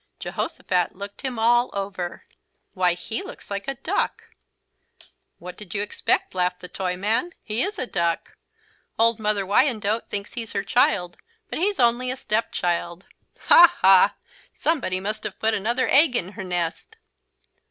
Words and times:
Jehosophat 0.19 0.95
looked 0.95 1.21
him 1.21 1.37
all 1.37 1.69
over. 1.73 2.23
"Why, 2.73 2.95
he 2.95 3.21
looks 3.21 3.51
like 3.51 3.67
a 3.67 3.75
duck." 3.75 4.29
"What 5.37 5.55
did 5.55 5.75
you 5.75 5.83
expect?" 5.83 6.33
laughed 6.33 6.61
the 6.61 6.67
Toyman. 6.67 7.35
"He 7.43 7.61
is 7.61 7.77
a 7.77 7.85
duck. 7.85 8.35
Old 8.97 9.19
Mother 9.19 9.45
Wyandotte 9.45 10.09
thinks 10.09 10.33
he's 10.33 10.53
her 10.53 10.63
child, 10.63 11.17
but 11.51 11.59
he's 11.59 11.79
only 11.79 12.09
a 12.09 12.17
step 12.17 12.51
child. 12.51 13.05
Ha! 13.41 13.75
Ha! 13.81 14.15
Somebody 14.51 14.99
must 14.99 15.23
have 15.23 15.37
put 15.37 15.53
another 15.53 15.87
egg 15.87 16.15
in 16.15 16.29
her 16.29 16.43
nest." 16.43 16.97